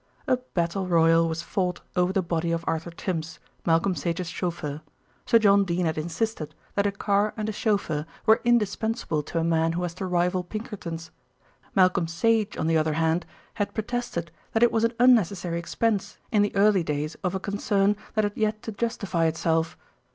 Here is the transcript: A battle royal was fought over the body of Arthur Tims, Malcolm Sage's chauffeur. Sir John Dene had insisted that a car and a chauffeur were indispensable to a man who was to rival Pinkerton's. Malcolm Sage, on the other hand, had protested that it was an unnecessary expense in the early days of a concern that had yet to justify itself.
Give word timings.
A 0.25 0.37
battle 0.37 0.87
royal 0.87 1.29
was 1.29 1.43
fought 1.43 1.81
over 1.95 2.11
the 2.11 2.23
body 2.23 2.51
of 2.51 2.63
Arthur 2.65 2.89
Tims, 2.89 3.37
Malcolm 3.67 3.93
Sage's 3.95 4.29
chauffeur. 4.29 4.81
Sir 5.27 5.37
John 5.37 5.63
Dene 5.63 5.85
had 5.85 5.95
insisted 5.95 6.55
that 6.73 6.87
a 6.87 6.91
car 6.91 7.35
and 7.37 7.47
a 7.47 7.51
chauffeur 7.51 8.07
were 8.25 8.41
indispensable 8.43 9.21
to 9.21 9.37
a 9.37 9.43
man 9.43 9.73
who 9.73 9.81
was 9.81 9.93
to 9.93 10.07
rival 10.07 10.43
Pinkerton's. 10.43 11.11
Malcolm 11.75 12.07
Sage, 12.07 12.57
on 12.57 12.65
the 12.65 12.79
other 12.79 12.93
hand, 12.93 13.27
had 13.53 13.75
protested 13.75 14.31
that 14.53 14.63
it 14.63 14.71
was 14.71 14.83
an 14.83 14.93
unnecessary 14.99 15.59
expense 15.59 16.17
in 16.31 16.41
the 16.41 16.55
early 16.55 16.81
days 16.81 17.13
of 17.23 17.35
a 17.35 17.39
concern 17.39 17.95
that 18.15 18.23
had 18.23 18.35
yet 18.35 18.63
to 18.63 18.71
justify 18.71 19.25
itself. 19.25 19.77